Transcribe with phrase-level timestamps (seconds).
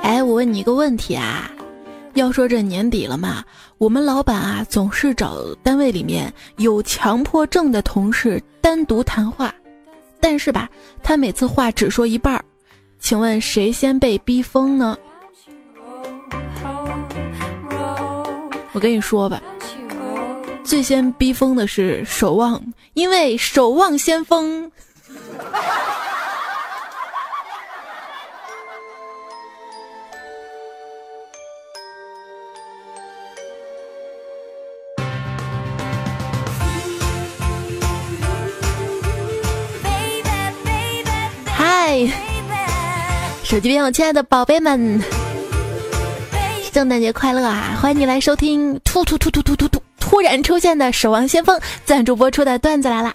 [0.00, 1.50] 哎，我问你一个问题啊，
[2.12, 3.42] 要说这年底了嘛，
[3.78, 9.52] 我们老板啊总是找单位里面有强迫症的同事单独谈话，
[10.20, 10.70] 但是吧，
[11.02, 12.44] 他每次话只说一半儿，
[13.00, 14.96] 请问谁先被逼疯呢？
[18.70, 19.42] 我跟你说吧，
[20.62, 22.62] 最先逼疯的是守望，
[22.92, 24.70] 因为守望先锋。
[41.56, 41.96] 嗨，
[43.44, 45.00] 手机边有亲爱的宝贝们，
[46.72, 47.78] 圣诞节快乐啊！
[47.80, 53.14] 欢迎你来收听突突突突突突突突然出现的守望先锋赞助播出的段子来了！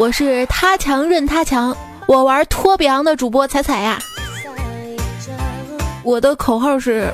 [0.00, 3.98] 我是他强任他强，我玩托比昂的主播彩彩呀。
[6.02, 7.12] 我的口号是：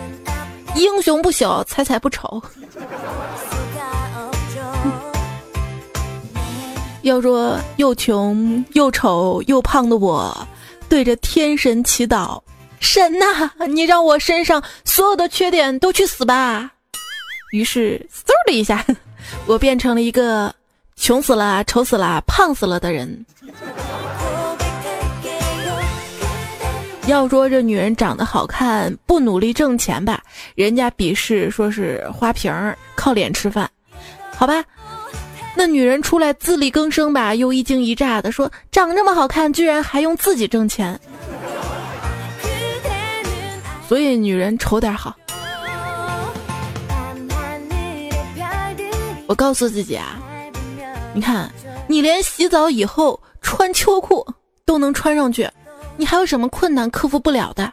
[0.76, 2.40] 英雄不朽，彩彩不丑。
[7.02, 10.46] 要说又穷又丑又胖的我，
[10.88, 12.40] 对着天神祈祷：
[12.78, 16.70] 神呐，你让我身上所有的缺点都去死吧！
[17.50, 18.86] 于是嗖的一下，
[19.44, 20.54] 我变成了一个
[20.96, 23.24] 穷死了、丑死了、胖死了的人。
[27.06, 30.20] 要说这女人长得好看，不努力挣钱吧，
[30.56, 33.70] 人家鄙视说是花瓶儿，靠脸吃饭，
[34.34, 34.64] 好吧。
[35.54, 40.98] 那女人出来自力更生吧，又一惊一乍的说：“长这么好看，居然还用自己挣钱。”
[43.88, 45.14] 所以女人丑点好。
[49.28, 50.18] 我告诉自己啊，
[51.16, 51.50] 你看，
[51.88, 54.22] 你连洗澡以后穿秋裤
[54.66, 55.48] 都能穿上去，
[55.96, 57.72] 你还有什么困难克服不了的？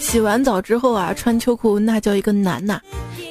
[0.00, 2.80] 洗完澡之后啊，穿秋裤那叫一个难呐。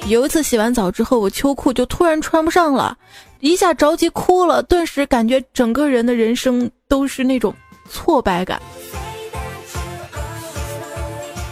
[0.06, 2.95] 有一次洗完澡之后，我秋裤就突然穿不上了，
[3.40, 7.51] 一下着急哭了，顿时感觉整个人的人生都是那种
[7.90, 8.62] 挫败感。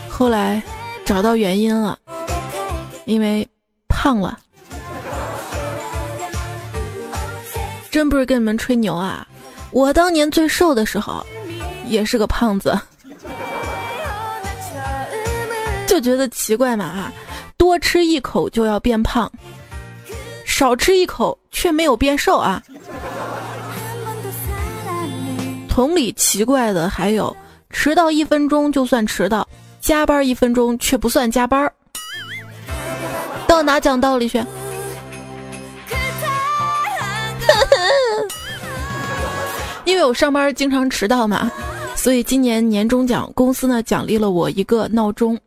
[0.07, 0.61] 后来
[1.03, 1.97] 找到原因了，
[3.05, 3.47] 因为
[3.87, 4.37] 胖了。
[7.93, 9.27] 真不是跟你们吹牛啊，
[9.69, 11.23] 我当年最瘦的时候
[11.85, 12.75] 也是个胖子，
[15.85, 17.13] 就觉得奇怪嘛啊。
[17.55, 19.31] 多吃一口就要变胖，
[20.43, 22.63] 少吃一口却没有变瘦啊！
[25.69, 27.35] 同理，奇怪的还有
[27.69, 29.47] 迟到一分钟就算迟到，
[29.79, 31.71] 加班一分钟却不算加班，
[33.47, 34.43] 到哪讲道理去？
[39.93, 41.51] 因为我上班经常迟到嘛，
[41.95, 45.39] 所以今年年终奖公司呢奖励了我一个闹钟。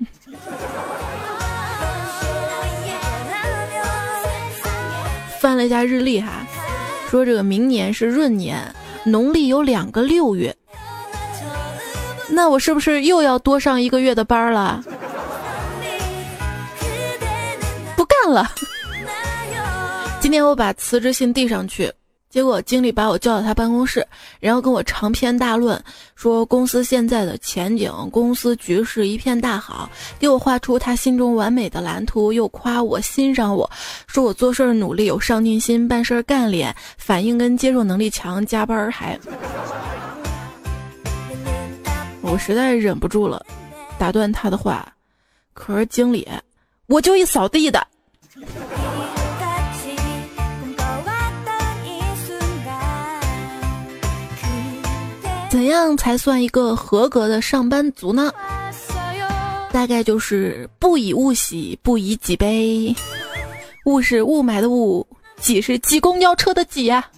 [5.41, 6.47] 翻了一下日历哈，
[7.11, 8.57] 说这个明年是闰年，
[9.03, 10.55] 农历有两个六月，
[12.29, 14.81] 那我是不是又要多上一个月的班了？
[17.97, 18.49] 不干了，
[20.23, 21.93] 今天我把辞职信递上去。
[22.37, 24.07] 结果经理把我叫到他办公室，
[24.41, 25.83] 然后跟我长篇大论
[26.15, 29.89] 说公司现在的前景，公司局势一片大好，
[30.19, 33.71] 给我画出他心中完美的蓝图，又夸我欣赏我，
[34.07, 39.19] 说我做事努力有上进心，办事干练，反应跟接受能力强，加班还
[42.21, 43.43] 我实在忍不住了，
[43.99, 44.87] 打断他的话。
[45.55, 46.29] 可是经理，
[46.87, 47.87] 我就一扫地的。
[55.57, 58.31] 怎样才算一个合格的上班族呢？
[59.73, 62.95] 大概就是不以物喜，不以己悲。
[63.87, 65.07] 物是雾霾的雾，
[65.41, 67.09] 挤是挤公交车的挤呀。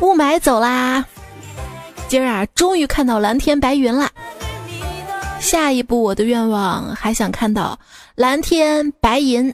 [0.00, 1.04] 雾霾走啦，
[2.06, 4.08] 今儿啊，终于看到蓝天白云啦。
[5.40, 7.76] 下一步我的愿望还想看到
[8.14, 9.52] 蓝天白银。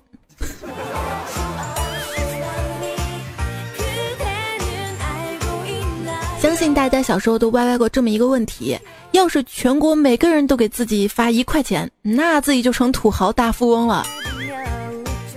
[6.42, 8.76] 相信大家小时候都歪歪过这么一个问题：
[9.12, 14.04] 要是全国每个人都给自己发一块钱，那自己就成土豪大富翁了。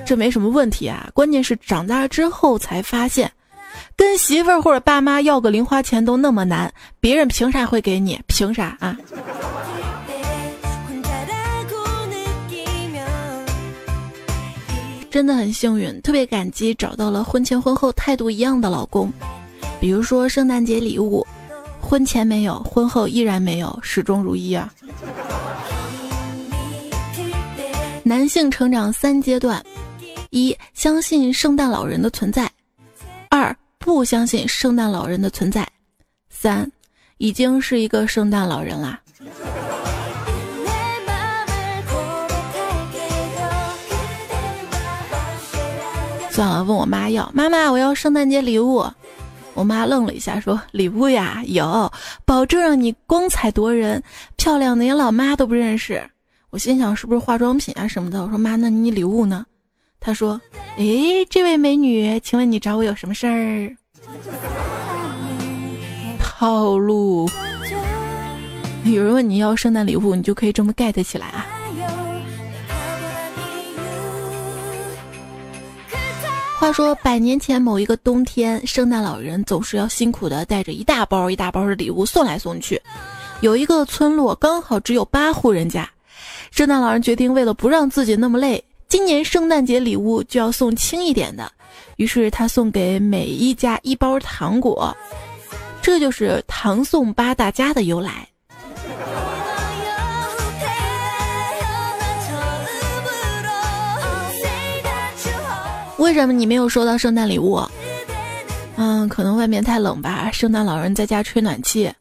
[0.04, 3.32] 这没什么问题啊，关键是长大之后才发现，
[3.96, 8.20] 跟媳妇儿或者爸妈要个零花钱都那么难，别人凭啥会给你？
[8.26, 8.98] 凭啥啊？
[15.12, 19.14] 真的很幸运，特别感激找到了婚前婚后态度一样的老公。
[19.80, 21.26] 比如说圣诞节礼物，
[21.82, 24.74] 婚前没有，婚后依然没有，始终如一啊。
[28.04, 29.64] 男性成长三阶段：
[30.30, 32.46] 一、相信圣诞老人的存在；
[33.30, 35.64] 二、不相信圣诞老人的存在；
[36.30, 36.72] 三、
[37.18, 39.00] 已经是一个圣诞老人啦。
[46.30, 48.86] 算了，问我妈要，妈妈我要圣诞节礼物。
[49.56, 51.92] 我妈愣了一下，说：“礼物呀，有，
[52.26, 54.04] 保证让你光彩夺人，
[54.36, 56.08] 漂亮的连老妈都不认识。”
[56.52, 58.22] 我心想是不是化妆品啊什么的？
[58.22, 59.46] 我说妈，那你礼物呢？
[60.00, 60.40] 她说
[60.78, 63.76] ：“诶，这位美女，请问你找我有什么事儿？”
[66.20, 67.30] 套路。
[68.84, 71.48] 有人问你要圣诞礼物，你就可以这么 get 起来啊。
[76.58, 82.82] 话说百年前某一个冬天，圣诞老人总是要辛苦的带着一大包一大包的礼物送来送去。
[83.42, 85.88] 有一个村落刚好只有八户人家。
[86.52, 91.52] 圣诞老人决定，为了不让自己那么累，今年圣诞节礼物就要送轻一点的。
[91.98, 94.96] 于是他送给每一家一包糖果，
[95.82, 98.28] 这就是糖送八大家的由来。
[106.06, 107.60] 为什么你没有收到圣诞礼物？
[108.78, 111.92] 嗯，可能外面太冷吧，圣诞老人在家吹暖气；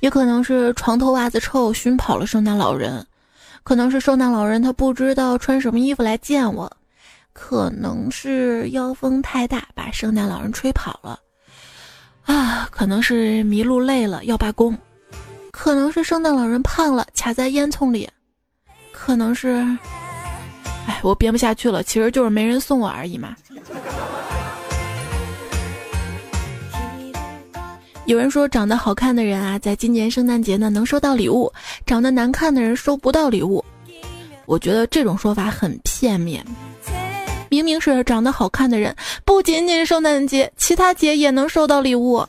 [0.00, 3.06] 也可能是床头袜子臭熏跑了圣诞老人。
[3.62, 6.74] 可能是圣诞老人他不知道穿什么衣服来见我，
[7.34, 11.20] 可能是妖风太大把圣诞老人吹跑了，
[12.24, 14.74] 啊，可能是迷路累了要罢工，
[15.50, 18.08] 可能是圣诞老人胖了卡在烟囱里，
[18.90, 19.62] 可能是，
[20.86, 23.34] 哎，我编不下去了，其实就是没人送我而已嘛。
[28.06, 31.50] 有人说，长得好看的人啊，在今年圣诞节呢能收到礼物；
[31.86, 33.64] 长得难看的人收不到礼物。
[34.44, 36.44] 我觉得这种说法很片面。
[37.48, 38.94] 明明是长得好看的人，
[39.24, 42.26] 不仅仅是圣诞节，其他节也能收到礼物。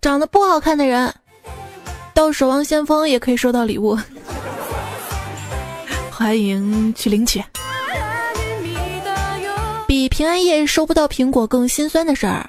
[0.00, 1.12] 长得不好看的人，
[2.16, 3.94] 到守望先锋也可以收到礼物。
[6.10, 7.44] 欢迎去领取。
[9.86, 12.48] 比平安夜收不到苹果更心酸的事儿，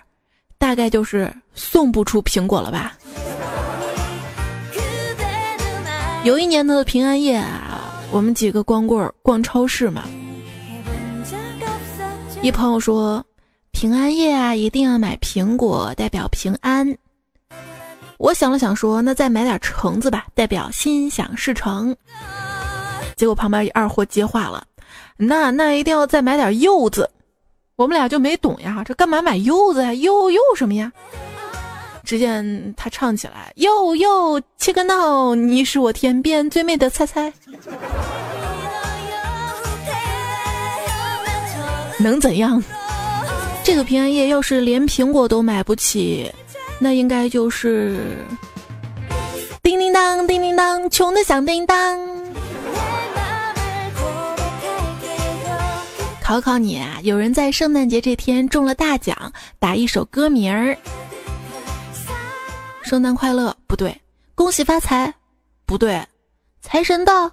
[0.57, 2.97] 大概就是送不出苹果了吧。
[6.23, 10.05] 有一年的平安夜啊，我们几个光棍逛超市嘛，
[12.41, 13.21] 一朋友说
[13.71, 16.97] 平安夜啊一定要买苹果，代表平安。
[18.17, 21.95] 我想了想说，那再买点橙子吧，代表心想事成。
[23.15, 24.63] 结果旁边一二货接话了，
[25.17, 27.09] 那那一定要再买点柚子。
[27.75, 29.93] 我们俩就没懂呀，这干嘛买柚子呀？
[29.93, 30.91] 柚柚什么呀？
[32.03, 37.31] 只见他唱起来：柚柚切个闹，你是我天边最美的菜菜。
[41.99, 42.63] 能怎样？
[43.63, 46.31] 这个平安夜要是连苹果都买不起，
[46.79, 48.25] 那应该就是
[49.63, 51.99] 叮叮当，叮叮当，穷的响叮当。
[56.21, 56.99] 考考你啊！
[57.03, 60.77] 有人在圣诞节这天中了大奖，打一首歌名儿：
[62.83, 64.01] 圣诞快乐不对，
[64.35, 65.13] 恭喜发财
[65.65, 66.05] 不对，
[66.61, 67.31] 财神到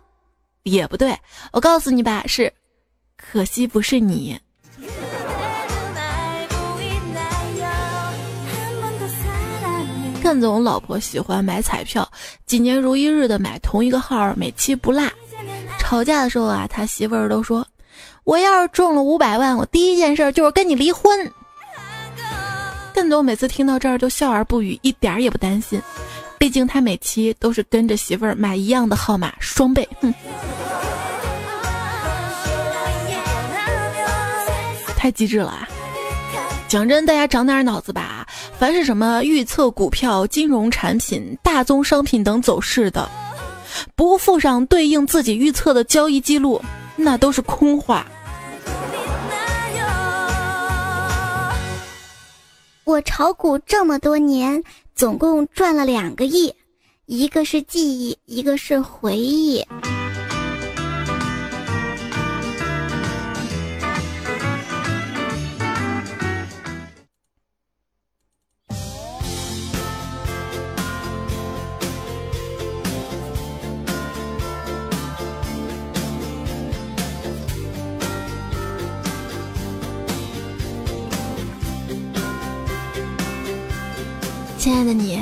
[0.63, 1.19] 也不对。
[1.53, 2.53] 我告诉你吧，是
[3.17, 4.39] 可惜不是你。
[10.25, 12.11] 干总老婆喜欢买彩票，
[12.47, 15.07] 几年如一日的买同一个号，每期不落。
[15.79, 17.67] 吵架的时候啊，他媳妇儿都说。
[18.25, 21.31] 我要是中了五百万，我第一件事就是跟你离婚。
[22.95, 25.79] 更多每次听到这儿就笑而不语，一点儿也不担心，
[26.39, 29.87] 毕竟他每期都是跟着媳妇儿买一样的号码，双倍。
[30.01, 30.15] 哼，
[34.97, 35.69] 太机智了啊！
[36.67, 38.24] 讲真，大家长点脑子吧。
[38.59, 43.11] 凡是什么预测股票、金融产品、大宗商品等走势的，
[43.95, 46.63] 不附上对应自己预测的交易记录。
[46.97, 48.07] 那都是空话。
[52.85, 54.63] 我炒股这么多年，
[54.95, 56.55] 总共赚了两个亿，
[57.07, 59.67] 一个是记忆，一个是回忆。
[84.65, 85.21] 亲爱的你，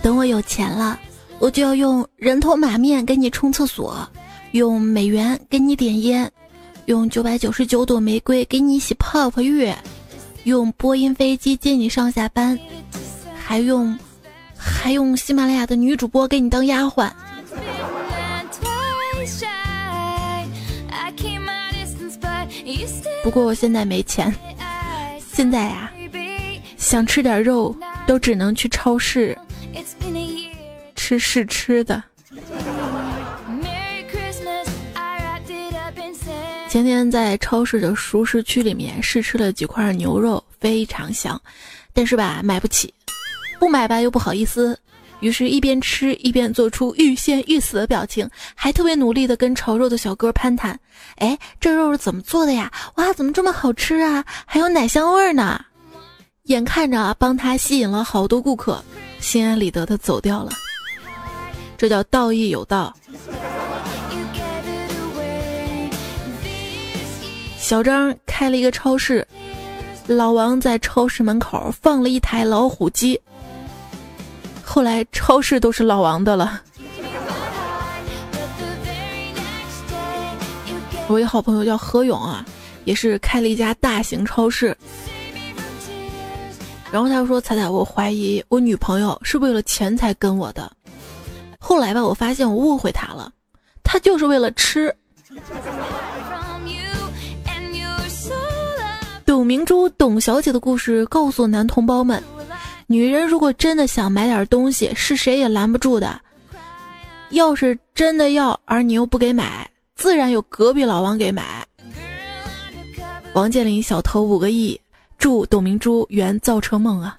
[0.00, 0.98] 等我有钱了，
[1.40, 4.08] 我就要用人头马面给你冲厕所，
[4.52, 6.32] 用美元给你点烟，
[6.86, 9.70] 用九百九十九朵玫瑰给你洗泡泡浴，
[10.44, 12.58] 用波音飞机接你上下班，
[13.38, 13.94] 还用
[14.56, 17.10] 还用喜马拉雅的女主播给你当丫鬟。
[23.22, 24.34] 不过我现在没钱，
[25.30, 25.92] 现在呀，
[26.78, 27.76] 想吃点肉
[28.08, 29.36] 都只能去超市
[30.96, 32.02] 吃试吃的。
[36.70, 41.38] 前天在超市的熟食区里面试吃了几块牛肉，非常香，
[41.92, 42.92] 但是吧买不起，
[43.60, 44.78] 不买吧又不好意思。
[45.20, 50.78] 于是，一边吃一边做出欲仙欲死的表情，还特别努力的跟炒肉的小哥攀谈
[51.18, 52.72] ：“哎，这肉是怎么做的呀？
[52.94, 54.24] 哇，怎么这么好吃啊？
[54.46, 55.62] 还有奶香味呢！”
[56.48, 58.82] 眼看着啊帮他吸引了好多顾客，
[59.20, 60.50] 心安理得的走掉了。
[61.76, 62.94] 这叫道义有道。
[67.58, 69.26] 小张开了一个超市，
[70.06, 73.20] 老王在超市门口放了一台老虎机。
[74.64, 76.62] 后来超市都是老王的了。
[81.08, 82.42] 我一好朋友叫何勇啊，
[82.86, 84.74] 也是开了一家大型超市。
[86.90, 90.70] 然后他说：“彩彩，我怀疑我女朋友是为了钱才跟我的。”
[91.60, 93.30] 后来吧，我发现我误会他了，
[93.82, 94.94] 他就是为了吃。
[99.26, 102.22] 董明珠董小姐的故事告诉男同胞们。
[102.86, 106.18] 女人如果真的想买点东西，是谁也拦不住的。
[107.30, 111.66] 要是真的要，而你又不给买，自然有隔壁老王给买。
[113.34, 114.80] 王健林小偷五个亿，
[115.18, 117.16] 祝董明珠圆造车梦啊！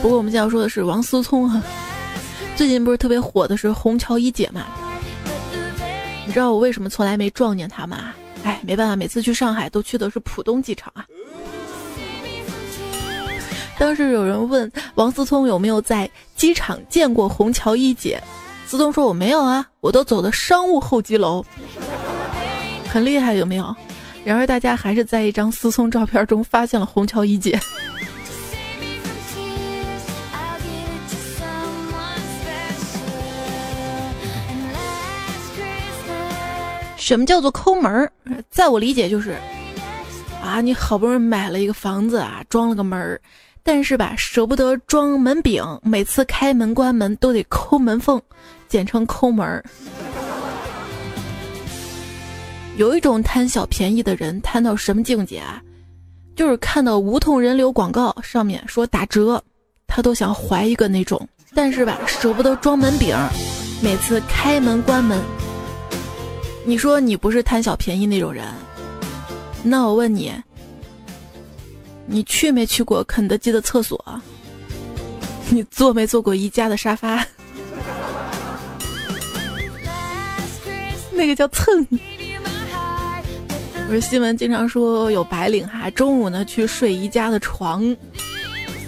[0.00, 1.60] 不过我们现在要说的是王思聪哈，
[2.54, 4.64] 最近不是特别火的是虹桥一姐嘛？
[6.24, 8.14] 你知道我为什么从来没撞见她吗？
[8.44, 11.04] 哎，没办法，每次去上海都去的是浦东机场啊。
[13.78, 18.22] 当时有人问王思聪有没有在机场见过虹桥一姐，
[18.66, 21.44] 思聪说我没有啊，我都走的商务候机楼，
[22.96, 23.76] 很厉害有没有？
[24.24, 27.60] 然而大家还是在一张思聪照片中发现了虹桥一姐。
[36.96, 38.10] 什么叫做抠门儿？
[38.48, 39.36] 在我理解就是，
[40.42, 43.20] 啊，你好不容易买了一个房子啊，装了个门儿，
[43.62, 48.18] 但是吧，舍不得装门柄，每次开门关门都得抠门缝，
[48.70, 49.62] 简称抠门儿。
[52.76, 55.62] 有一种贪小便宜的人，贪到什么境界啊？
[56.34, 59.42] 就是看到无痛人流广告上面说打折，
[59.86, 63.16] 他都想怀一个那种，但是吧，舍不得装门柄，
[63.82, 65.18] 每次开门关门。
[66.66, 68.44] 你说你不是贪小便宜那种人，
[69.62, 70.30] 那我问你，
[72.04, 73.98] 你去没去过肯德基的厕所？
[75.48, 77.26] 你坐没坐过宜家的沙发？
[81.12, 81.86] 那个叫蹭。
[83.86, 87.96] 不是新闻经常说有白领哈，中午呢去睡宜家的床，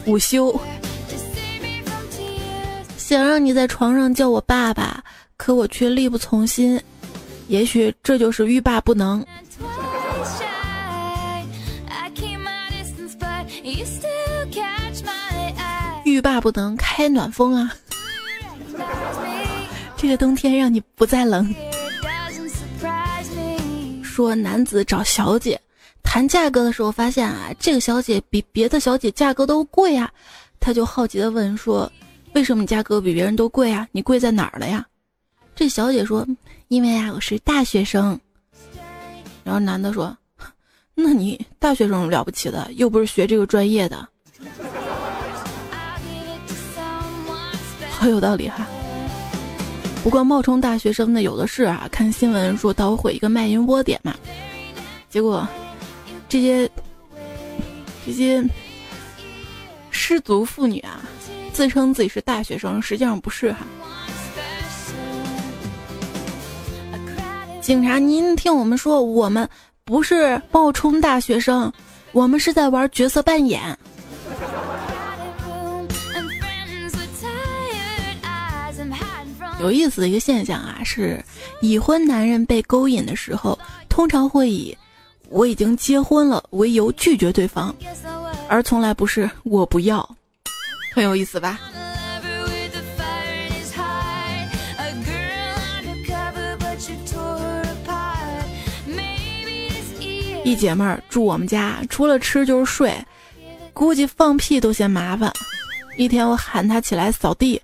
[0.07, 0.61] 午休，
[2.97, 5.03] 想让你在床上叫我爸爸，
[5.37, 6.81] 可我却力不从心。
[7.47, 9.25] 也许这就是欲罢不能。
[16.05, 17.73] 欲罢不能，开暖风啊！
[19.97, 21.55] 这个冬天让你不再冷。
[24.19, 25.61] 说男子找小姐
[26.03, 30.11] 谈价格的时候，发现啊，这个小姐比别的小姐价格都贵啊，
[30.59, 31.89] 他就好奇的问说
[32.35, 33.87] ：“为什么价格比别人都贵啊？
[33.93, 34.85] 你贵在哪儿了呀？”
[35.55, 36.27] 这小姐说。
[36.67, 38.19] 因为啊，我是大学生。
[39.45, 40.19] 然后男的说
[40.97, 44.09] ：“那你大学生了不起的，又不是学这个专业的。”
[47.89, 48.67] 好有道理哈。
[50.09, 54.15] 不过冒充大学生的有的是啊，看新闻说捣毁一个卖淫窝点嘛，
[55.11, 55.47] 结果
[56.31, 56.67] 这些
[58.07, 58.43] 这些
[59.91, 61.03] 失足妇女啊，
[61.53, 63.67] 自称自己是大学生，实际上不是哈。
[67.61, 69.47] 警察，您听我们说，我们
[69.85, 71.71] 不是冒充大学生，
[72.13, 73.79] 我们是在玩角色扮演。
[79.61, 81.23] 有意思的一个现象啊，是
[81.61, 84.77] 已婚男人被勾引的时候，通常会以
[85.29, 87.75] 我已经结婚了，为由拒绝对方，
[88.49, 90.09] 而从来不是我不要，
[90.95, 91.59] 很有意思吧？
[100.45, 102.95] 一姐妹儿住我们家，除了吃就是睡，
[103.75, 105.31] 估计放屁都嫌麻烦。
[105.99, 107.61] 一天我喊她起来扫地，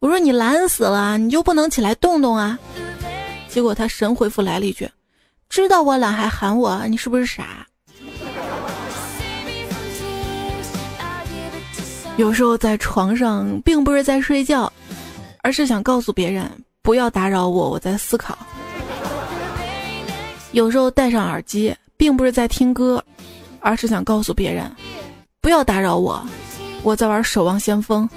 [0.00, 2.56] 我说你懒死了，你就不能起来动动啊？
[3.48, 4.88] 结果他神回复来了一句
[5.50, 7.66] ：“知道我懒还喊我，你是不是傻？”
[12.16, 14.72] 有时候在床上，并不是在睡觉，
[15.42, 16.48] 而是想告诉别人
[16.80, 18.38] 不要打扰我，我在思考。
[20.52, 23.04] 有时候戴上耳机，并不是在听歌，
[23.58, 24.70] 而是想告诉别人，
[25.40, 26.24] 不要打扰我，
[26.84, 28.08] 我在玩《守望先锋》。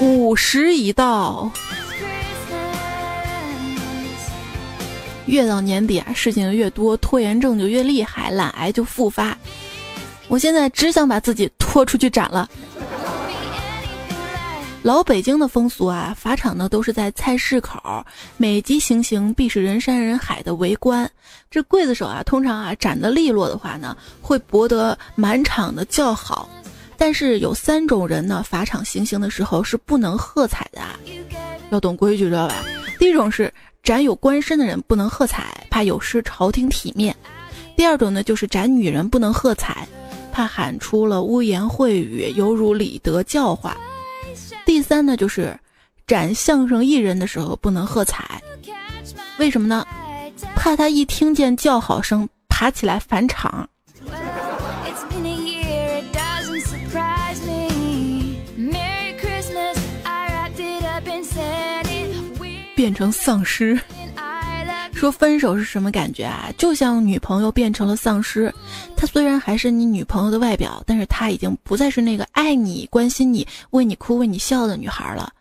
[0.00, 1.50] 午时已到，
[5.26, 9.36] 越到年底啊，事情越多，拖延症就越厉害，懒癌就复发。
[10.28, 12.48] 我现在只想把自己拖出去斩了。
[14.82, 21.10] 老北京的风俗啊，法场呢都是在菜市口，每集行刑必是人山人海的围观。
[21.50, 26.48] 这刽子手啊，通常啊斩得利落的话呢，会博得满场的叫好。
[26.98, 30.80] 但是有三种人呢，法场行刑的时候是不能喝彩的，
[31.70, 32.56] 要懂规矩知道吧？
[32.98, 33.50] 第一种是
[33.84, 37.14] 斩有官身的人不能喝彩，怕有失朝廷体面；
[37.76, 39.86] 第二种呢，就是斩女人不能喝彩，
[40.32, 43.76] 怕喊出了污言秽语，犹如礼德教化。
[44.66, 45.56] 第三呢，就是
[46.06, 48.42] 斩相声艺人的时候不能喝彩，
[49.38, 49.86] 为什么呢？
[50.56, 53.68] 怕他一听见叫好声爬起来返场，
[62.78, 63.76] 变成丧尸。
[64.92, 66.48] 说分手是什么感觉啊？
[66.56, 68.54] 就像女朋友变成了丧尸，
[68.96, 75.32] 她虽然还是你女朋友的外表，但是她已经不再是那个爱你、关心你、为你哭、为你笑的女孩了。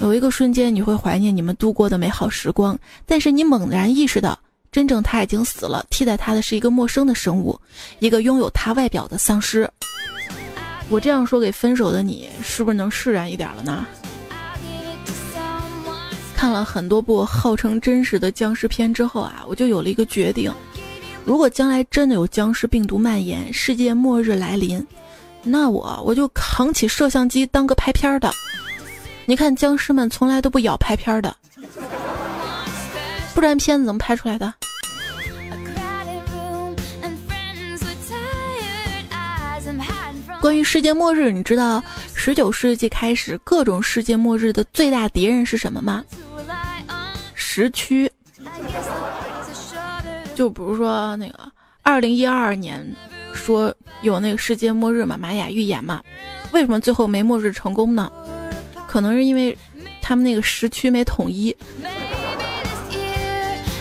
[0.00, 2.76] 有一个瞬间，你会怀念你们度过的美好时光，
[3.06, 4.36] 但是你猛然意识到，
[4.72, 7.56] 真正他已经死了，替代他的是一个陌生的生物，
[8.00, 9.70] 一个拥有他外表的丧尸。
[10.88, 13.86] 我这样说给分手的你，是不是能释然一点了呢？
[16.42, 20.52] 看了很多部号称真实的僵尸片之后啊，我就有了一个决定：
[21.24, 24.84] 如果将来真的有僵尸病毒蔓延，世界末日来临，
[25.44, 28.28] 那我我就扛起摄像机当个拍片的。
[29.24, 31.32] 你看僵尸们从来都不咬拍片的，
[33.36, 34.52] 不然片子怎么拍出来的？
[40.40, 41.80] 关于世界末日，你知道
[42.16, 46.04] 十九世纪开始各种世界末日的最大敌人是什么吗？
[47.54, 48.10] 时区，
[50.34, 51.38] 就比如说那个
[51.82, 52.82] 二零一二年
[53.34, 56.02] 说有那个世界末日嘛，玛雅预言嘛，
[56.52, 58.10] 为什么最后没末日成功呢？
[58.88, 59.54] 可能是因为
[60.00, 61.54] 他们那个时区没统一。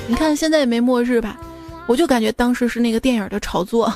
[0.05, 1.39] 你看现在也没末日吧？
[1.87, 3.89] 我就感觉当时是那个电影的炒作。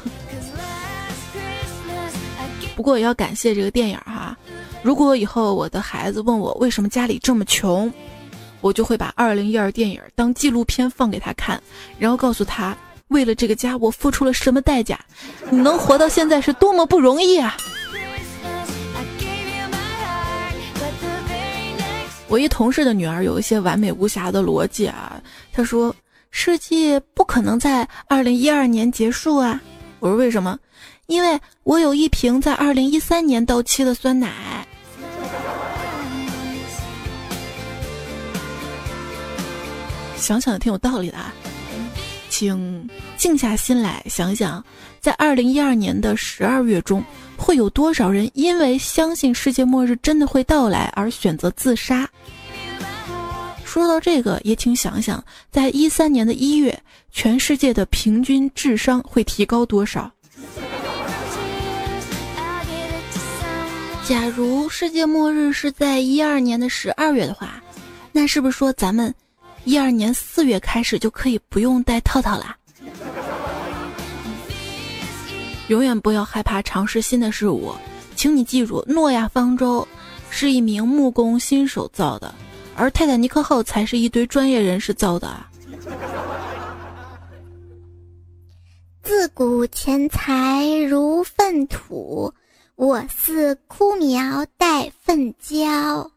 [2.77, 4.38] 不过也要感谢这个电影哈，
[4.81, 7.91] 如果以后我的孩子问我为什么家里这么穷。
[8.65, 11.62] 我就会把二零一二电影当纪录片放给他看，
[11.99, 12.75] 然后告诉他，
[13.10, 14.99] 为了这个家我付出了什么代价，
[15.51, 17.56] 你能活到现在是多么不容易啊！
[22.28, 25.21] 我一同事的女儿有一些完美无瑕的逻辑啊，
[25.54, 25.95] 她说
[26.32, 29.62] 世界不可能在二零一二年结束啊。
[29.99, 30.58] 我说为什么？
[31.06, 34.67] 因为我有一瓶在二零一三年到期的酸奶。
[40.25, 41.31] 想想也挺有道理的啊，
[42.29, 44.65] 请静下心来想想，
[44.99, 47.03] 在二零一二年的十二月中，
[47.38, 52.09] 会有多少人因为相信世界末日真的会到来而选择自杀？
[53.63, 56.75] 说到这个，也请想想，在一三年的一月，
[57.11, 60.11] 全世界的平均智商会提高多少？
[64.07, 67.61] 假如世界末日是在一二年的十二月的话，
[68.11, 69.13] 那是不是说咱们？
[69.65, 72.56] 一二年四月开始就可以不用戴套套啦。
[75.67, 77.73] 永远不要害怕尝试新的事物，
[78.15, 79.86] 请你记住，诺亚方舟
[80.30, 82.34] 是一名木工新手造的，
[82.75, 85.49] 而泰坦尼克号才是一堆专业人士造的啊。
[89.01, 92.32] 自古钱财如粪土，
[92.75, 96.12] 我似枯苗待粪浇。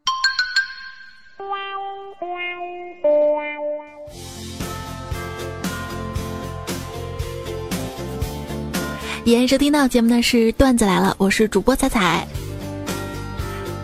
[9.25, 12.27] 依然收听到节目的是段子来了，我是主播彩彩。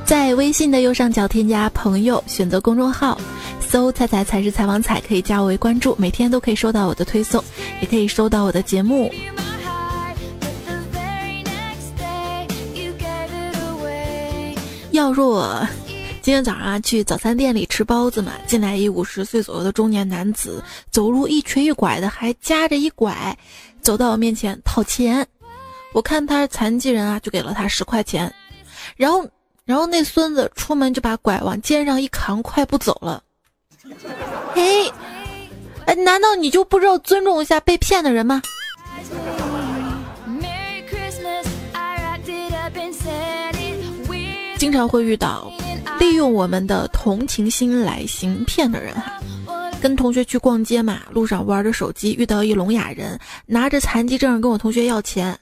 [0.07, 3.20] 在微信的右上角添加朋友，选择公众号，
[3.61, 7.44] 搜“彩彩才是采访彩”，可以加我为关注，每天都可以收到我的推送，
[7.83, 9.12] 也可以收到我的节目。
[14.92, 15.66] 要若
[16.24, 23.37] 今天早上啊去早餐店里吃包子嘛，进来一五十岁左右的中年男子，走路一瘸一拐的，还夹着一拐，
[23.82, 25.26] 走到我面前讨钱。
[25.92, 28.34] 我看他是残疾人啊，就给了他十块钱，
[28.96, 29.28] 然后。
[29.66, 33.22] 然后那孙子出门就把拐往肩上一扛，快步走了。
[34.54, 34.62] 哎，
[35.87, 38.42] 哎，难道你就不知道尊重一下被骗的人吗？
[44.58, 45.50] 经常会遇到
[46.04, 49.18] 利用我们的同情心来行骗的人哈。
[49.80, 55.34] 跟同学去逛街嘛，路上玩着手机，遇到一聋哑人拿着残疾证跟我同学要钱。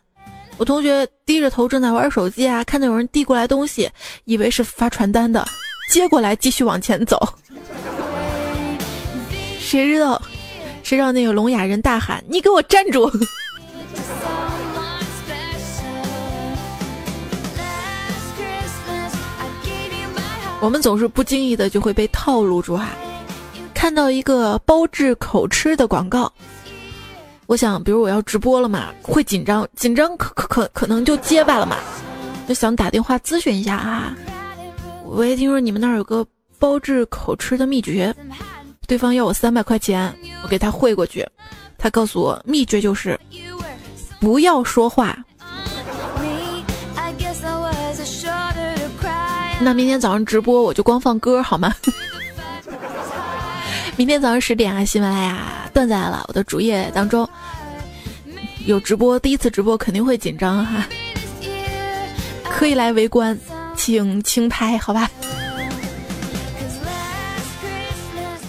[0.58, 3.90] 我同学低着头正在玩手机啊，看到有人递过来东西，
[4.24, 5.44] 以为是发传单的，
[5.90, 7.18] 接过来继续往前走。
[9.58, 10.22] 谁知道，
[10.84, 13.10] 谁让那个聋哑人大喊：“你给我站住！”
[20.62, 22.90] 我们总是不经意的就会被套路住哈，
[23.74, 26.32] 看到一个包治口吃的广告。
[27.46, 31.76] 我想，比如我要直播了嘛，会紧张，紧张可可可可能就结巴了嘛，
[32.46, 34.16] 就想打电话咨询一下啊。
[35.04, 36.24] 我也听说你们那儿有个
[36.60, 38.14] 包治口吃的秘诀，
[38.86, 41.26] 对方要我三百块钱，我给他汇过去，
[41.76, 43.18] 他告诉我秘诀就是
[44.20, 45.18] 不要说话。
[49.64, 51.72] 那明天早上直播我就光放歌好吗？
[53.96, 57.28] 明天早上十点啊，喜马拉雅段子来了，我的主页当中
[58.66, 60.86] 有直播，第一次直播肯定会紧张哈，
[62.50, 63.38] 可以来围观，
[63.76, 65.08] 请轻拍好吧。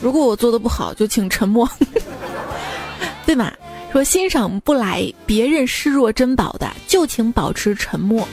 [0.01, 1.69] 如果我做的不好，就请沉默，
[3.25, 3.51] 对吗？
[3.91, 8.27] 说欣赏不来别人视若珍宝的，就请保持沉默。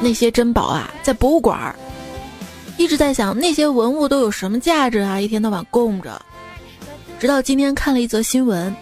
[0.00, 1.74] 那些珍宝啊，在博物馆儿。
[2.78, 5.20] 一直在想那些文物都有什么价值啊？
[5.20, 6.20] 一天到晚供着，
[7.18, 8.74] 直到今天看了一则新闻：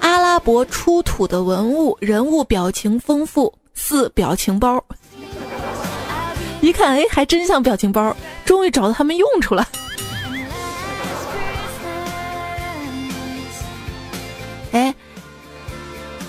[0.00, 4.84] 阿拉伯出土的文物，人物表情丰富，似表情包。
[6.60, 9.66] 一看，哎，还真像表情包，终于找到他们用处了。
[14.72, 14.94] 哎，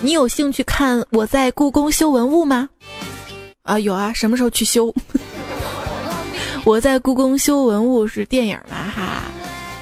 [0.00, 2.70] 你有兴趣看我在故宫修文物吗？
[3.68, 4.92] 啊，有啊，什么时候去修？
[6.64, 9.24] 我在故宫修文物是电影嘛哈，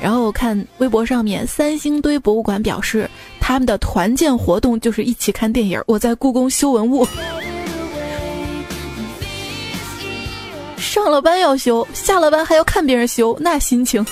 [0.03, 3.09] 然后我看微博上面三星堆博物馆表示
[3.40, 5.81] 他们的团建活动就是一起看电影。
[5.87, 7.07] 我在故宫修文物，
[10.77, 14.05] 上了班要修，下了班还要看别人修，那心情。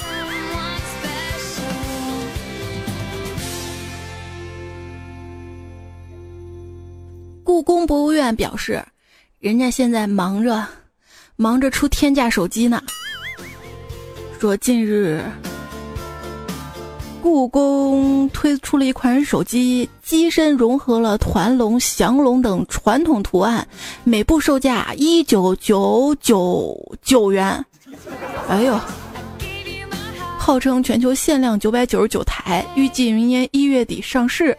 [7.43, 8.81] 故宫博物院表示，
[9.45, 10.67] 人家现在忙着。
[11.37, 12.83] 忙着出天价手机呢。
[14.41, 15.23] 说近日，
[17.21, 23.69] 故宫推出了一款手机，机身融合了团龙、降龙等传统图案，
[24.03, 27.63] 每部售价一九九九九元。
[28.49, 28.81] 哎呦，
[30.39, 34.57] 号称全球限量九百九十九台，预计明年一月底上市。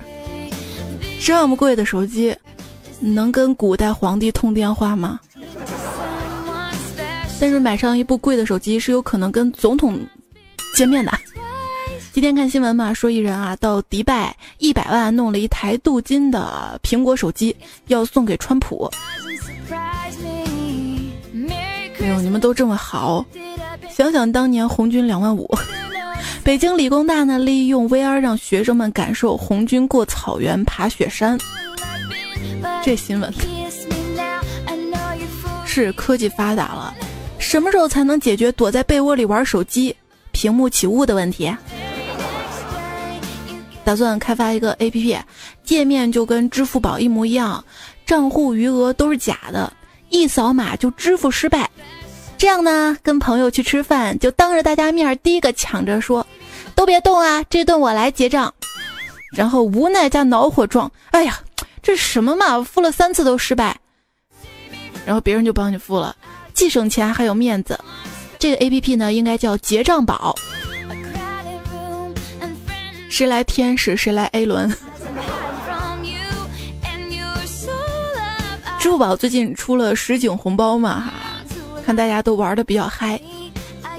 [1.19, 2.35] 这么贵的手机，
[2.99, 5.19] 能跟古代皇帝通电话吗？
[7.39, 9.99] 但是买上一部贵的手机是有可能跟总统
[10.73, 11.12] 见面的。
[12.13, 17.53] 今天看新闻嘛，说一人啊到迪拜一百万弄了一台镀金的苹果手机，
[17.88, 18.89] 要送给川普。
[21.99, 23.25] 哎呦，你们都这么好，
[23.89, 25.49] 想想当年红军两万五，
[26.41, 31.38] 北京理工大呢利用 VR 让学生们感受红军过草原、爬雪山。
[32.84, 33.34] 这新闻
[35.65, 36.93] 是科技发达了。
[37.38, 39.95] 什么时候才能解决躲在被窝里玩手机、
[40.31, 41.55] 屏幕起雾的问题？
[43.84, 45.19] 打算开发一个 APP，
[45.63, 47.63] 界面就跟支付宝一模一样，
[48.05, 49.71] 账户余额都是假的，
[50.10, 51.69] 一扫码就支付失败。
[52.38, 56.25] 这样呢，跟朋友去吃饭就当着大家面第一个抢着说
[56.73, 58.53] ：“都别动啊，这顿我来结账。”
[59.36, 61.39] 然后无奈加恼火状：“哎呀，
[61.85, 63.79] 这什么嘛付了三次都失败。
[65.05, 66.15] 然后别人就帮你付了
[66.51, 67.79] 既省钱还有面子。
[68.39, 70.35] 这个 app 呢应该叫结账宝。
[73.07, 74.67] 谁来天使谁来 a 轮。
[78.79, 81.13] 支付宝最近出了实景红包嘛哈
[81.85, 83.21] 看大家都玩的比较嗨。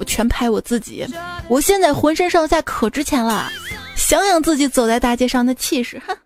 [0.01, 1.07] 我全拍我自己
[1.49, 3.49] 我现在浑身上下可值钱了
[3.94, 6.16] 想想自己走在大街上的气势哼。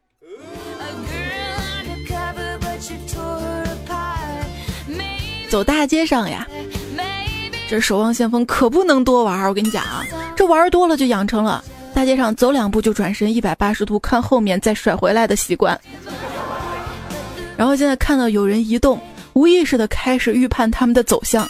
[5.50, 6.46] 走大街上呀，
[7.68, 9.48] 这守望先锋可不能多玩。
[9.48, 15.78] 我跟你讲啊，这玩多了就养成了大街上走两步就转身一百八十度看后面再甩回来的习惯。
[17.56, 19.00] 然后现在看到有人移动，
[19.32, 21.44] 无意识的开始预判他们的走向。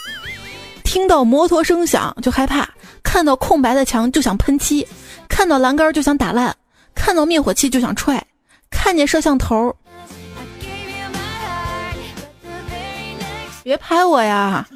[0.83, 2.67] 听到摩托声响就害怕，
[3.03, 4.85] 看到空白的墙就想喷漆，
[5.29, 6.53] 看到栏杆就想打烂，
[6.95, 8.25] 看到灭火器就想踹，
[8.71, 9.75] 看见摄像头。
[13.63, 14.67] 别拍我呀！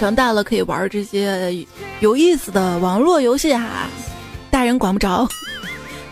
[0.00, 1.66] 长大了可以玩这些
[2.00, 3.88] 有意思的网络游戏哈，
[4.50, 5.26] 大人管不着。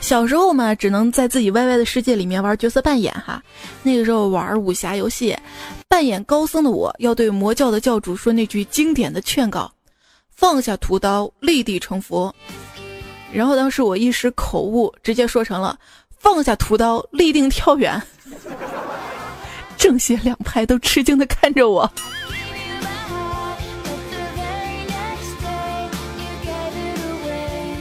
[0.00, 3.42] 小时候嘛，只能在自己歪歪的世界里面玩角色扮演哈。
[3.82, 5.36] 那个时候玩武侠游戏，
[5.88, 9.70] 扮演高僧的我要对魔教的教主说那句经典的劝告：
[10.34, 12.34] 放下屠刀，立地成佛。
[13.36, 15.78] 然后当时我一时口误，直接说成了
[16.18, 18.00] “放下屠刀，立定跳远”。
[19.76, 21.86] 正邪两派都吃惊的看着我。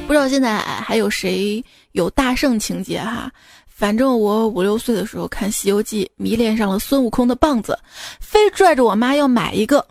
[0.05, 1.63] 不知道现在还有谁
[1.93, 3.31] 有大圣情节哈？
[3.69, 7.79] 反正我五六岁的时候看《西游记》，迷恋上了孙悟空的棒子，
[8.19, 9.87] 非拽着我妈要买一个，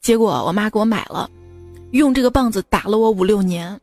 [0.00, 1.30] 结果我妈给我买了，
[1.92, 3.80] 用这个棒子打了我五六年。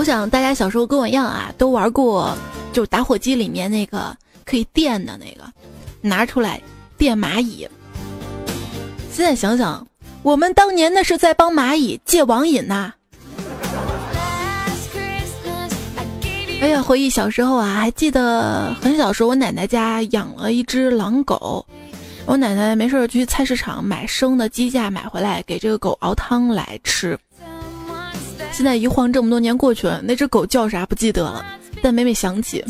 [0.00, 2.34] 我想大家小时候跟我一样啊，都玩过，
[2.72, 5.44] 就打火机里面那个可以电的那个，
[6.00, 6.58] 拿出来
[6.96, 7.68] 电蚂蚁。
[9.12, 9.86] 现在想想，
[10.22, 12.94] 我们当年那是在帮蚂蚁戒网瘾呐。
[16.62, 21.66] 哎呀，回忆小时候啊，还记得很小时候，我奶奶家养了一只狼狗，
[22.24, 27.18] 我奶奶没事去菜市场买生的鸡架买回来，给这个狗熬汤来吃。
[28.52, 31.44] 现在一晃这么多年过去了，那只狗叫啥不记得了，
[31.82, 32.64] 但每每想起，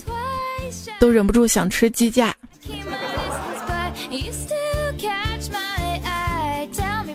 [0.98, 2.34] 都忍不住想吃鸡架。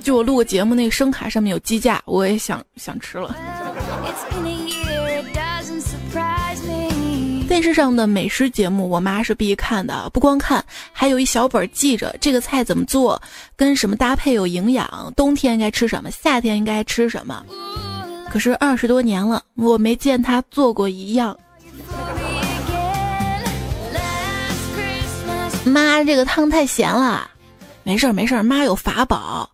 [0.03, 3.35] 就我录个节目，那个声卡上面有鸡架，我也想想吃了。
[7.47, 13.21] 电视上的美食节目，我妈是必看的，不光看，还有一小本记着这个菜怎么做，
[13.55, 17.43] 跟什么搭配有营养，冬天应该吃什么，夏天应该吃什么。
[18.35, 21.39] 可是二十多年了，我没见他做过一样。
[25.63, 27.31] 妈，这个汤太咸了。
[27.83, 29.49] 没事儿没事儿，妈有法宝。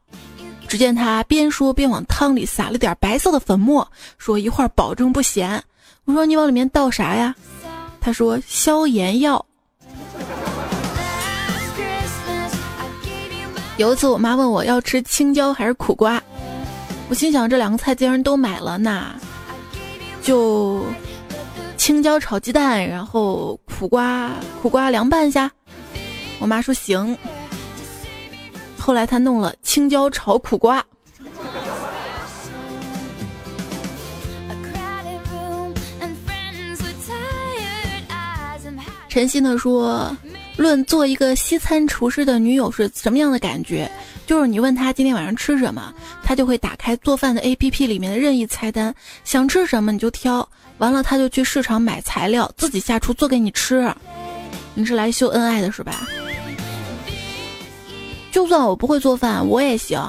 [0.67, 5.63] 只见他边说边往汤里撒了点白色的粉末，说一会儿保证不咸。
[6.05, 7.35] 我说你往里面倒啥呀？
[8.01, 9.45] 他说消炎药。
[13.77, 16.19] 有一次我妈问我要吃青椒还是苦瓜。
[17.11, 19.13] 我心想，这两个菜既然都买了，那
[20.21, 20.81] 就
[21.75, 25.51] 青椒炒鸡蛋，然后苦瓜苦瓜凉拌一下。
[26.39, 27.17] 我妈说行。
[28.79, 30.81] 后来她弄了青椒炒苦瓜。
[39.09, 40.15] 陈曦呢说，
[40.55, 43.91] 论做一个西餐厨师的女友是什么样的感觉？
[44.25, 48.93] 就是你问他今天晚上吃什么，他就会打开做饭的 A P P 里面的任意菜单，
[49.25, 53.93] 想吃什么你就挑，完了他就去市场买材料，自己下厨做给你吃。
[54.73, 56.07] 你是来秀恩爱的是吧？
[58.31, 60.01] 就算我不会做饭，我也行。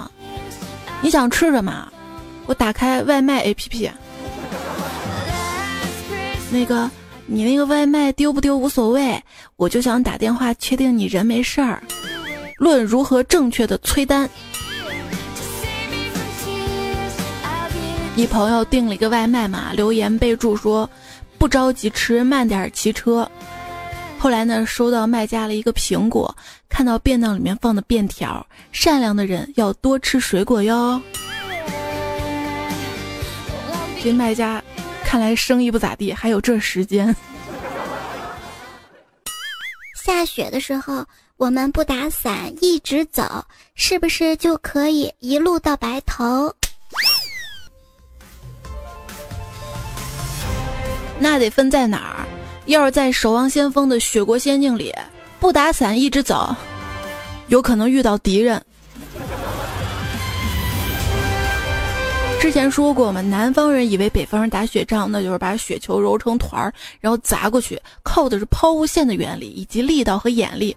[1.00, 1.92] 你想吃什么？
[2.46, 3.90] 我打开外卖 A P P。
[6.52, 6.88] 那个，
[7.26, 9.20] 你那个外卖丢不丢无所谓，
[9.56, 11.82] 我就想打电话确定你人没事儿。
[12.62, 14.30] 论如何正确的催单。
[18.14, 20.88] 一朋友订了一个外卖嘛，留言备注说
[21.38, 23.28] 不着急吃，慢点骑车。
[24.16, 26.32] 后来呢，收到卖家了一个苹果，
[26.68, 31.02] 看到便当里面放的便条，善良的人要多吃水果哟。
[34.00, 34.62] 这卖家
[35.02, 37.12] 看来生意不咋地，还有这时间。
[40.04, 41.04] 下雪的时候。
[41.42, 46.54] 我们不打伞一直走，是不是就可以一路到白头？
[51.18, 52.24] 那得分在哪儿。
[52.66, 54.94] 要是在《守望先锋》的雪国仙境里，
[55.40, 56.54] 不打伞一直走，
[57.48, 58.64] 有可能遇到敌人。
[62.40, 70.76] 之前说过嘛，南方人以为北方人打雪仗，那就是把雪球揉成团儿，然后砸过去，靠的是抛物线的原理以及力道和眼力。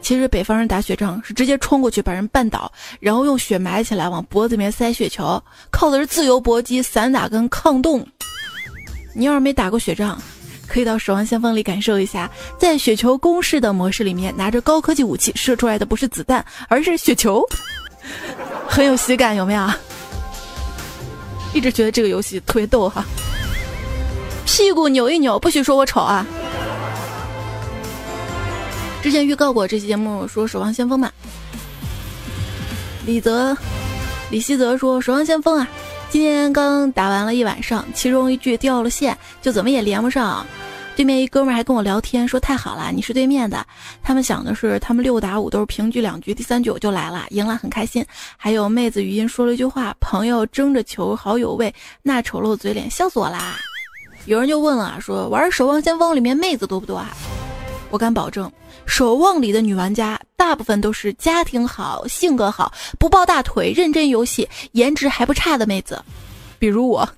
[0.00, 8.06] 其实北方人打雪仗是直接冲过去把人绊倒，然后用雪埋起来，往脖子里面塞雪球，靠的是自由搏击、散打跟抗冻。
[9.14, 10.18] 你要是没打过雪仗，
[10.66, 17.44] 可以到《守望先锋》里感受一下，在雪球攻势的模式里面，拿着高科技武器射出来的不是子弹，而是雪球，
[18.66, 19.68] 很有喜感，有没有？
[21.54, 23.04] 一直觉得这个游戏特别逗哈，
[24.46, 26.24] 屁股扭一扭，不许说我丑啊！
[29.00, 31.10] 之前预告过这期节目说《守望先锋》嘛，
[33.06, 33.56] 李泽、
[34.30, 35.68] 李希泽说《守望先锋》啊，
[36.10, 40.44] 今天刚打完了一晚上，其中一句掉了线，就怎么也连不上。
[40.96, 43.64] 对面一哥们还跟我聊天说太好了，你是对面的。
[44.02, 48.04] 他们想的是他们六打五都是平局两局，第三局我就来了，赢了很开心。
[48.36, 53.54] 还有妹子语音说了一句话：“朋友争着球好有味。”那丑陋嘴脸笑死我啦！
[54.26, 57.16] 有人就问了，说玩《守望先锋》里面妹子多不多啊？
[57.90, 58.46] 我敢保证，
[58.86, 66.02] 《守望》里的女玩家大部分都是家庭好、性格好、不抱大腿、认真游戏、颜值还不差的妹子，
[66.58, 67.08] 比如我。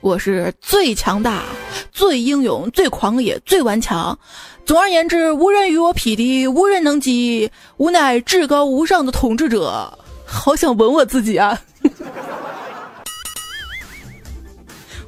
[0.00, 1.44] 我是最强大、
[1.92, 4.16] 最英勇、最狂野、最顽强。
[4.64, 9.98] 总而言之，无人与我匹敌，无人能及，无奈至高无上的统治者。
[10.24, 11.60] 好想吻我自己啊！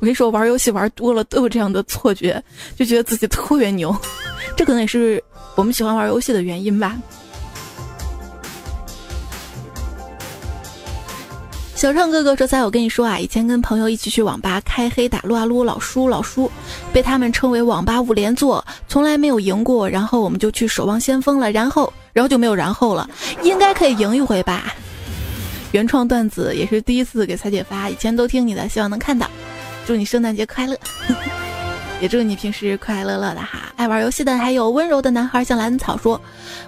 [0.01, 2.43] 我跟你说，玩游戏玩多了都有这样的错觉，
[2.77, 3.95] 就觉得自己特别牛。
[4.57, 5.23] 这可能也是
[5.57, 6.97] 我们喜欢玩游戏的原因吧。
[11.75, 16.51] 小畅哥哥说：“才我跟你说啊，以前跟朋友一起去网吧开黑打撸啊撸，老输老输，
[16.93, 19.89] 被他们称为网吧五连坐，从来没有赢过。
[19.89, 23.09] 然后我们就去守望先锋了，然后然后就没有然后了。
[23.43, 24.75] 应该可以赢一回吧？
[25.71, 29.31] 原创段子也是第一次给彩姐发，以前都听你的，希望能看到。
[29.89, 30.77] 祝你圣诞节快乐，
[31.99, 33.73] 也祝你平时快快乐乐的哈。
[33.75, 36.21] 爱玩游戏的还有温柔的男孩，向兰草说，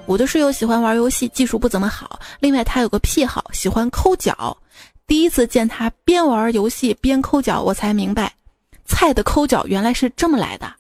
[0.07, 4.57] 我的室友喜欢玩游戏，技术不怎么好，另外他有个癖好，喜欢抠脚。”
[5.07, 8.33] 第一次见他边玩游戏边抠脚，我才明白，
[8.87, 10.73] 菜的抠脚原来是这么来的。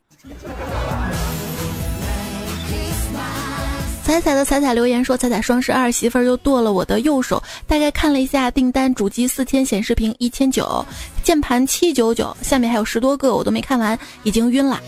[4.11, 10.85] 彩彩的彩彩留言说：“彩彩双十二媳妇儿又剁了我的右手。”大概看了一下订单，主机四千，显示屏一千九，
[11.23, 14.81] 键盘七九九，下面还有十多个我都没看完，已经晕了。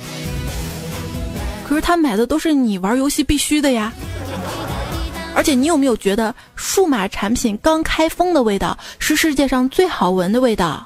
[1.65, 3.93] 可是他买的都是你玩游戏必须的呀。
[5.37, 10.85] 而且你有没有觉得数码产品刚开封的味道是世界上最好闻的味道？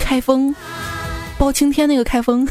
[0.00, 0.52] 开封，
[1.38, 2.46] 包青天那个开封。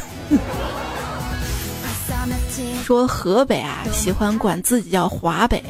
[2.89, 5.63] 说河北啊，喜欢管自己叫华北，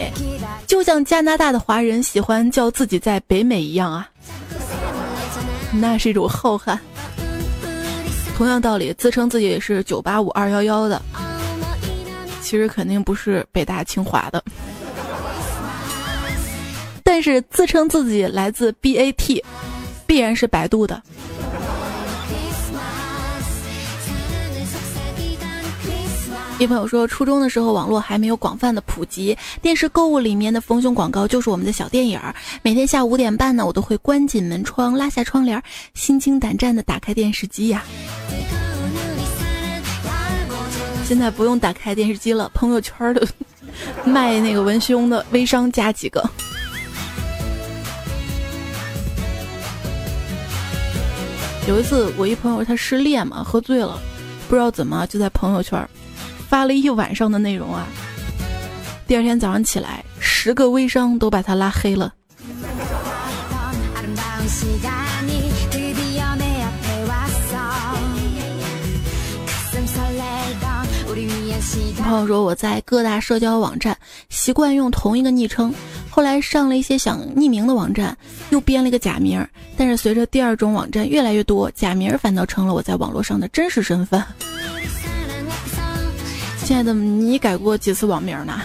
[0.66, 4.10] 就像加拿大的华人喜欢叫自己在北美一样啊。
[5.74, 6.80] 那是一种浩瀚。
[8.38, 11.02] 同样道理，自称自己是九八五二幺幺的。
[12.40, 14.42] 其实肯定不是北大清华的，
[17.04, 19.44] 但是自称自己来自 BAT，
[20.08, 21.04] 必然是百度的。
[26.60, 32.36] 一朋友说，初中的时候网络还没有广泛的普及，电视购物里面的丰胸广告就是我们的小电影儿。
[32.62, 37.86] 每天下午五点半呢，我都会关紧门窗，拉下窗帘，心惊胆战的打开电视机呀。
[41.06, 43.26] 现在不用打开电视机了，朋友圈的
[44.04, 46.22] 卖那个文胸的微商加几个。
[51.70, 53.98] 有一次我一朋友他失恋嘛，喝醉了，
[54.50, 55.90] 不知道怎么就在朋友圈
[56.50, 57.88] 发了一晚上的内容啊。
[59.06, 62.12] 第二天早上起来，十个微商都把他拉黑了。
[72.02, 73.96] 朋友说我在各大社交网站
[74.30, 75.72] 习惯用同一个昵称，
[76.10, 78.18] 后来上了一些想匿名的网站，
[78.50, 79.46] 又编了一个假名。
[79.78, 84.24] 但是随着第二种网站越来越多，假名反倒成了我在网络上的真实身份。
[86.70, 88.62] 亲爱的，你改过几次网名呢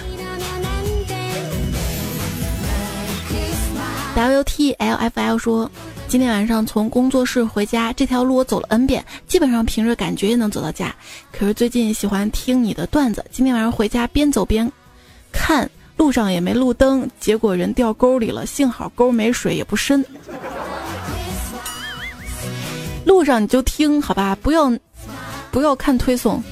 [4.15, 5.71] ？WTLFL 说。
[6.07, 10.95] 今天晚上从工作室回家，这条路我走了 N 遍，基本上凭着感觉也能走到家。
[11.33, 14.71] 可是最近喜欢听你的段子，今天晚上回家边走边
[15.33, 20.05] 看，路上也没路灯，结果人掉沟里了，幸好沟没水也不深。
[23.07, 24.71] 路上你就听好吧，不要
[25.51, 26.43] 不要看推送。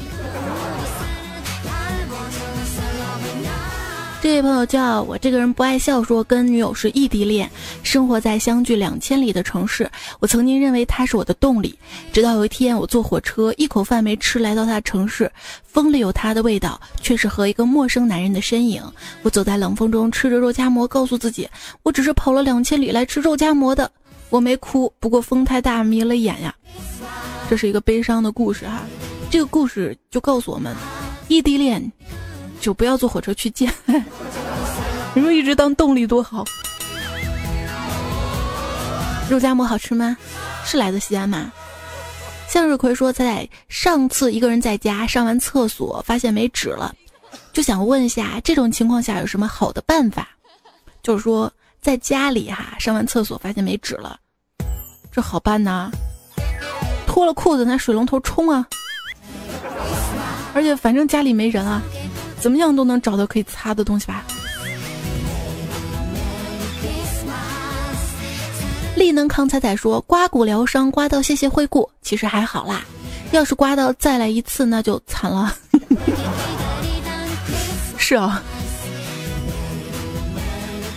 [4.23, 7.51] 这位朋友叫我这个人不爱笑，说跟女友是异地恋，
[7.83, 9.91] 生活在相距两千里的城市。
[10.21, 11.77] 我曾经认为他是我的动力，
[12.13, 15.29] 直到有一天我坐火车，一口饭没吃，来到他城市，
[15.65, 18.81] 风里有他的味道，却是和一个陌生男人的身影。
[19.23, 21.49] 我走在冷风中，吃着肉夹馍，告诉自己，
[21.83, 23.91] 我只是跑了两千里来吃肉夹馍的。
[24.31, 26.55] 我没哭，不过风太大，迷了眼呀。
[27.51, 28.85] 这是一个悲伤的故事哈，
[29.29, 30.73] 这个故事就告诉我们，
[31.27, 31.91] 异地恋。
[32.63, 33.71] 就不要坐火车去见，
[35.15, 36.45] 你们一直当动力多好。
[39.29, 40.17] 肉夹馍好吃吗？
[40.65, 41.53] 是来自西安吗？
[42.49, 46.95] 向日葵说，在上次一个人在家上完厕所发现没纸了，
[47.53, 50.29] 就想问一下，这种情况下有什么好的办法？
[51.03, 54.17] 就是说在家里哈上完厕所发现没纸了，
[55.11, 55.91] 这好办呐，
[57.09, 58.65] 脱了裤子拿水龙头冲啊，
[60.55, 61.83] 而且反正家里没人啊。
[62.43, 64.25] 怎么样都能找到可以擦的东西吧。
[68.97, 72.85] 力能康彩彩说：“刮骨疗伤，刮到谢谢惠顾，其实还好啦。
[73.31, 75.57] 要是刮到再来一次，那就惨了。
[77.97, 78.43] ”是啊。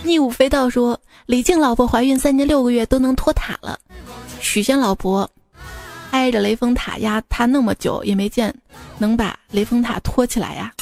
[0.02, 3.78] 逆武飞道说：“李靖老婆怀孕三年六个月都能托塔了，
[4.40, 5.28] 许仙老婆
[6.16, 8.54] 挨着雷峰塔压他那么久，也没见
[8.96, 10.72] 能把雷峰塔托起来呀。”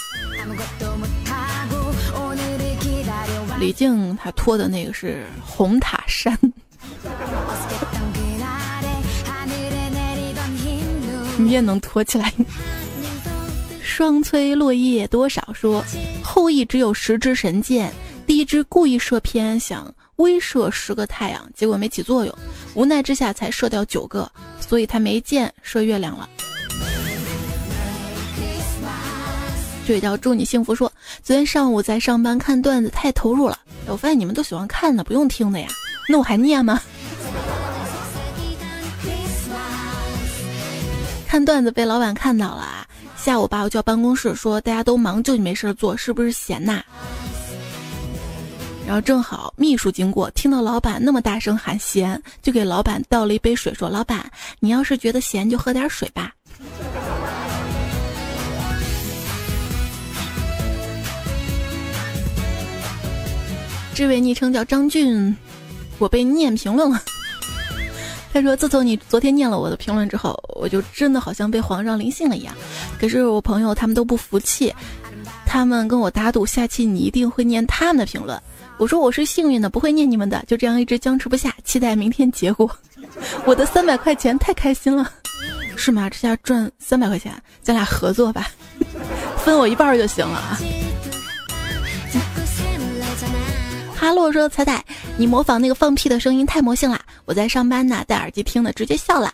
[3.58, 6.38] 李靖他托的那个是红塔山，
[11.36, 12.32] 你也能托起来。
[13.82, 15.84] 双催落叶多少说，
[16.22, 17.92] 后羿只有十支神箭，
[18.24, 22.34] 第一支故意射偏，想威慑十个太阳，结果没起作用，
[22.74, 26.28] 无奈之下才射掉九个，所以他没箭射月亮了。
[29.86, 30.90] 这位叫祝你幸福说，
[31.22, 35.68] 昨天上午在上班看段子太投入了，我发现你们都喜欢看的，不用听的呀。
[36.08, 36.80] 那我还念吗？
[41.26, 42.86] 看段子被老板看到了啊，
[43.16, 46.82] 下午把我叫办公室说大家都忙，就你没事做，是不是闲呐？
[48.86, 54.30] 然后正好秘书经过，听到老板那么大声喊闲，就给老板倒了一杯水，说老板，
[54.60, 56.32] 你要是觉得闲就喝点水吧。
[63.94, 65.34] 这位昵称叫张俊，
[65.98, 67.00] 我被念评论了。
[68.34, 72.52] 他说：“自从你昨天念了我的评论之后，我就真的好像被皇上临幸了一样。
[72.98, 74.74] 可是我朋友他们都不服气，
[75.46, 78.36] 他们跟我打赌，下期你一定会念他们的评论。
[78.76, 80.44] 我说我是幸运的，不会念你们的。
[80.46, 82.68] 就这样一直僵持不下，期待明天结果。
[83.46, 85.10] 我的三百块钱太开心了，
[85.76, 86.10] 是吗？
[86.10, 88.48] 这下赚三百块钱，咱俩合作吧，
[89.44, 90.58] 分我一半就行了啊。”
[93.94, 94.84] 哈洛说：“彩彩，
[95.16, 97.00] 你模仿那个放屁的声音太魔性了。
[97.24, 99.32] 我在上班呢，戴耳机听的，直接笑了。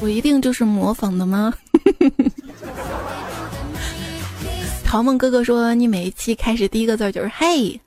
[0.00, 1.54] 我一定就是模仿的吗？”
[4.96, 7.78] 陶梦哥哥说：“你每一期开始第一个字就是嘿。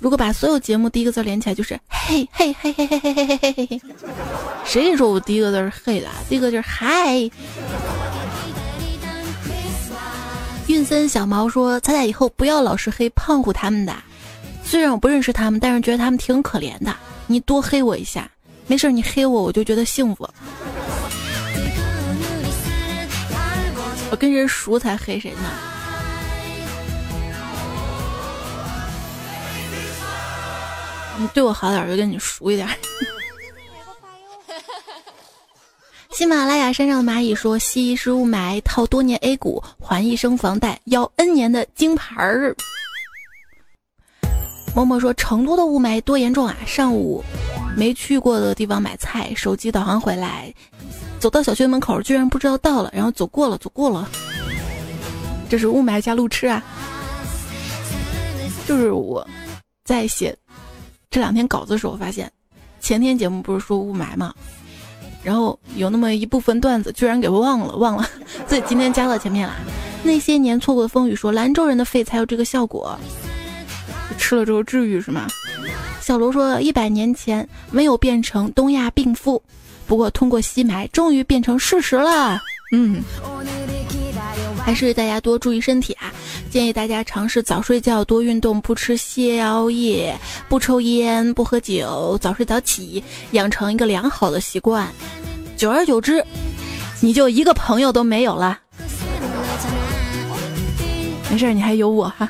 [0.00, 3.80] 如果把所有节目第一个字连起来，就是嘿嘿嘿嘿嘿嘿嘿嘿嘿。
[4.64, 6.08] 谁跟你说我第一个字是嘿的？
[6.28, 7.30] 第一个就是嗨。”
[10.66, 13.94] 运森小毛说：“彩彩以后不要老是黑胖虎他们的，
[14.64, 16.92] 虽然我不认识他们，但是觉得他们挺可怜的。
[17.28, 18.28] 你多黑我一下，
[18.66, 20.28] 没事，你黑我我就觉得幸福。
[24.10, 25.50] 我跟人熟才黑谁呢？
[31.20, 32.68] 你对我好点，就跟你熟一点。”
[36.12, 42.56] 喜马拉雅山上的蚂蚁说：“吸是雾霾，套多年 A 股，还一生房贷，要 N 年的金牌儿。”
[44.74, 46.56] 默默说：“成都的雾霾多严重啊！
[46.66, 47.22] 上午
[47.76, 50.52] 没去过的地方买菜，手机导航回来，
[51.18, 54.08] 走到小区门口，居然不知道到了，然后走过了，走过了。
[55.48, 56.62] 这是雾霾加路痴啊！
[58.66, 59.26] 就是我
[59.84, 60.36] 在写
[61.10, 62.30] 这两天稿子的时候，发现
[62.80, 64.32] 前天节目不是说雾霾吗？”
[65.24, 68.08] 然后有那么一部分段子，居然给忘了，忘了，
[68.46, 69.54] 所以今天加到前面了。
[70.04, 72.96] 那些年错过的风雨，说兰州人的肺才有这个效果，
[74.16, 75.26] 吃了之后治愈是吗？
[76.00, 79.42] 小罗说一百年前没有变成东亚病夫，
[79.88, 82.38] 不过通过吸霾，终于变成事实了。
[82.70, 83.02] 嗯，
[84.62, 86.12] 还是大家多注意身体啊。
[86.50, 90.16] 建议大家尝试早睡觉、多运动、不吃宵夜、
[90.48, 94.86] 不抽烟、不喝酒、早睡早起，养成一个良好的习惯。
[95.56, 96.24] 久而久之，
[97.00, 98.58] 你就一个朋友都没有了。
[101.30, 102.28] 没事，你还有我哈。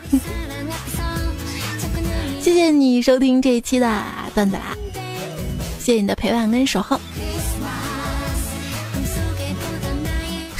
[2.40, 4.02] 谢谢你收听这一期的
[4.34, 4.76] 段子啦，
[5.80, 6.98] 谢谢你的陪伴跟守候。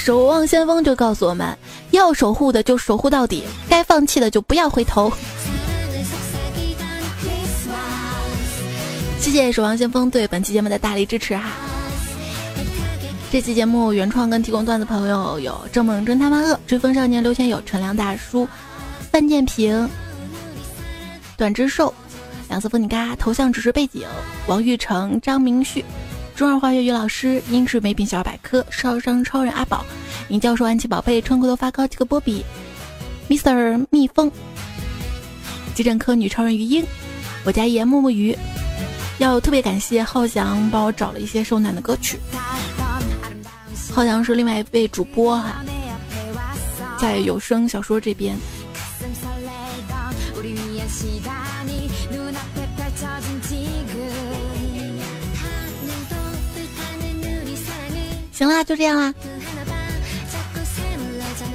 [0.09, 1.55] 守望先锋就告诉我们
[1.91, 5.13] 要守护的就守护到底，该放弃的就不要回头。
[9.21, 11.51] 谢谢守望先锋对本期节目的大力支持哈。
[13.31, 18.49] 这期节目原创跟提供段子朋友有郑梦真他妈恶、追风少年刘千友、陈良大叔、
[19.13, 19.87] 范建平、
[21.37, 21.93] 短之兽、
[22.49, 24.07] 两色风你嘎、头像只是背景、
[24.47, 25.85] 王玉成、张明旭、
[26.39, 29.85] 中二化粤语老师、英式美品小百科、烧伤超人阿宝、
[30.29, 32.45] 尹教授、安琪宝贝、春裤头发高级个波比、
[33.29, 34.31] Mr 蜜蜂、
[35.75, 36.87] 急诊科女超人于英、
[37.43, 38.39] 我家盐木木鱼。
[39.19, 42.21] 要特别感谢浩翔帮我找了一些受难的歌曲。
[43.93, 45.65] 浩翔是另外一位主播哈，
[47.01, 48.37] 在有声小说这边。
[58.39, 59.13] 行啦，就这样啦。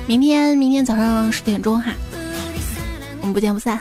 [0.06, 1.94] 明天，明天早上十点钟哈，
[3.22, 3.80] 我们不见不散。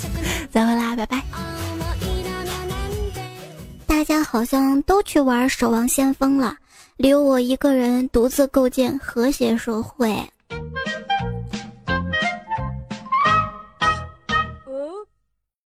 [0.52, 1.22] 再会啦，拜拜。
[3.86, 6.54] 大家好像都去玩《守望先锋》了，
[6.98, 10.14] 留我一个人独自构建和谐社会。